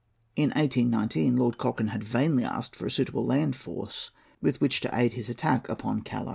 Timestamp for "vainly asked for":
2.03-2.87